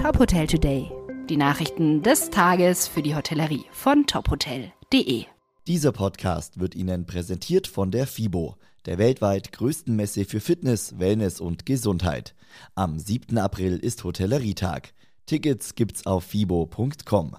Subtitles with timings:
[0.00, 0.90] Top Hotel Today.
[1.28, 5.26] Die Nachrichten des Tages für die Hotellerie von tophotel.de.
[5.66, 8.56] Dieser Podcast wird Ihnen präsentiert von der FIBO,
[8.86, 12.34] der weltweit größten Messe für Fitness, Wellness und Gesundheit.
[12.74, 13.36] Am 7.
[13.36, 14.94] April ist Hotellerietag.
[15.26, 17.36] Tickets gibt's auf fibo.com.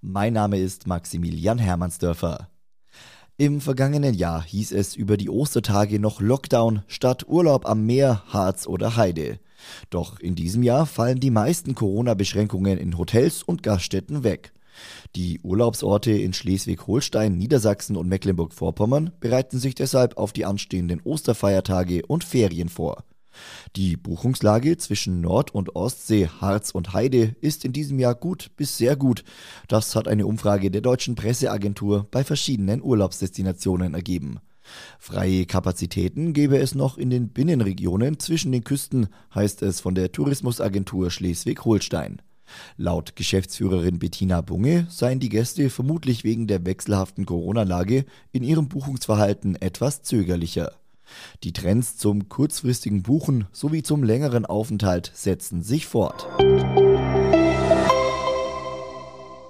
[0.00, 2.48] Mein Name ist Maximilian Hermannsdörfer.
[3.36, 8.66] Im vergangenen Jahr hieß es über die Ostertage noch Lockdown statt Urlaub am Meer, Harz
[8.66, 9.38] oder Heide.
[9.90, 14.52] Doch in diesem Jahr fallen die meisten Corona-Beschränkungen in Hotels und Gaststätten weg.
[15.16, 22.24] Die Urlaubsorte in Schleswig-Holstein, Niedersachsen und Mecklenburg-Vorpommern bereiten sich deshalb auf die anstehenden Osterfeiertage und
[22.24, 23.04] Ferien vor.
[23.76, 28.76] Die Buchungslage zwischen Nord- und Ostsee, Harz und Heide ist in diesem Jahr gut bis
[28.76, 29.24] sehr gut.
[29.68, 34.40] Das hat eine Umfrage der deutschen Presseagentur bei verschiedenen Urlaubsdestinationen ergeben.
[34.98, 40.12] Freie Kapazitäten gäbe es noch in den Binnenregionen zwischen den Küsten, heißt es von der
[40.12, 42.22] Tourismusagentur Schleswig-Holstein.
[42.76, 49.56] Laut Geschäftsführerin Bettina Bunge seien die Gäste vermutlich wegen der wechselhaften Corona-Lage in ihrem Buchungsverhalten
[49.60, 50.72] etwas zögerlicher.
[51.44, 56.26] Die Trends zum kurzfristigen Buchen sowie zum längeren Aufenthalt setzen sich fort.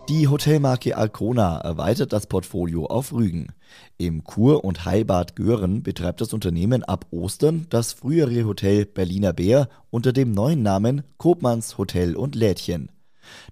[0.09, 3.53] Die Hotelmarke Alcona erweitert das Portfolio auf Rügen.
[3.99, 9.69] Im Kur- und Heilbad Göhren betreibt das Unternehmen ab Ostern das frühere Hotel Berliner Bär
[9.91, 12.91] unter dem neuen Namen Kopmanns Hotel und Lädchen.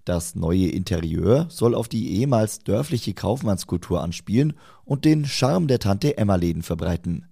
[0.05, 4.55] Das neue Interieur soll auf die ehemals dörfliche Kaufmannskultur anspielen
[4.85, 7.27] und den Charme der Tante Emma Läden verbreiten.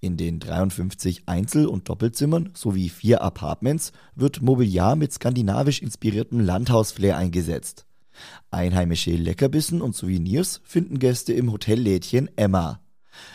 [0.00, 7.16] In den 53 Einzel- und Doppelzimmern sowie vier Apartments wird Mobiliar mit skandinavisch inspiriertem Landhausflair
[7.16, 7.87] eingesetzt.
[8.50, 12.80] Einheimische Leckerbissen und Souvenirs finden Gäste im Hotellädchen Emma.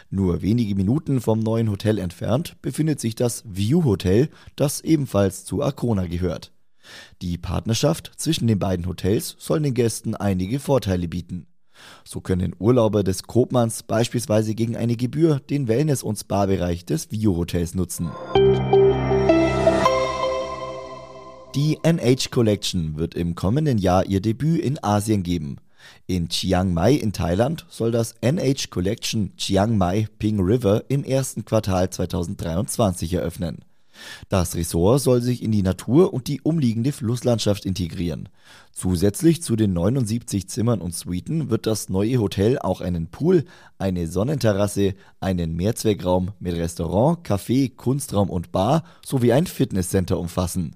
[0.09, 5.61] Nur wenige Minuten vom neuen Hotel entfernt befindet sich das View Hotel, das ebenfalls zu
[5.61, 6.51] Arcona gehört.
[7.21, 11.47] Die Partnerschaft zwischen den beiden Hotels soll den Gästen einige Vorteile bieten.
[12.03, 17.35] So können Urlauber des Kopmanns beispielsweise gegen eine Gebühr den Wellness- und Spa-Bereich des View
[17.35, 18.11] Hotels nutzen.
[21.55, 25.57] Die NH Collection wird im kommenden Jahr ihr Debüt in Asien geben.
[26.07, 31.45] In Chiang Mai in Thailand soll das NH Collection Chiang Mai Ping River im ersten
[31.45, 33.59] Quartal 2023 eröffnen.
[34.29, 38.29] Das Ressort soll sich in die Natur und die umliegende Flusslandschaft integrieren.
[38.71, 43.45] Zusätzlich zu den 79 Zimmern und Suiten wird das neue Hotel auch einen Pool,
[43.77, 50.75] eine Sonnenterrasse, einen Mehrzweckraum mit Restaurant, Café, Kunstraum und Bar sowie ein Fitnesscenter umfassen.